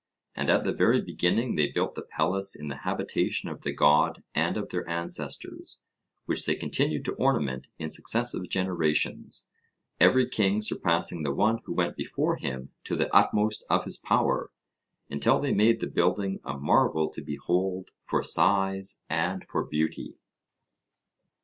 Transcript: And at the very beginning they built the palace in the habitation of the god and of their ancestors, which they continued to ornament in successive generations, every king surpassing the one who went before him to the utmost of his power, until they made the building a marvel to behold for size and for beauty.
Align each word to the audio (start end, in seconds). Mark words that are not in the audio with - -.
And 0.35 0.49
at 0.49 0.63
the 0.63 0.71
very 0.73 0.99
beginning 0.99 1.53
they 1.57 1.69
built 1.71 1.93
the 1.93 2.01
palace 2.01 2.55
in 2.55 2.69
the 2.69 2.77
habitation 2.77 3.49
of 3.49 3.61
the 3.61 3.71
god 3.71 4.23
and 4.33 4.57
of 4.57 4.69
their 4.69 4.89
ancestors, 4.89 5.79
which 6.25 6.47
they 6.47 6.55
continued 6.55 7.05
to 7.05 7.13
ornament 7.19 7.67
in 7.77 7.91
successive 7.91 8.49
generations, 8.49 9.47
every 9.99 10.27
king 10.27 10.59
surpassing 10.59 11.21
the 11.21 11.29
one 11.31 11.59
who 11.65 11.73
went 11.75 11.95
before 11.95 12.37
him 12.37 12.71
to 12.85 12.95
the 12.95 13.15
utmost 13.15 13.63
of 13.69 13.83
his 13.83 13.97
power, 13.97 14.49
until 15.11 15.39
they 15.39 15.53
made 15.53 15.81
the 15.81 15.85
building 15.85 16.39
a 16.43 16.57
marvel 16.57 17.09
to 17.11 17.21
behold 17.21 17.91
for 18.01 18.23
size 18.23 19.01
and 19.07 19.43
for 19.43 19.63
beauty. 19.63 20.17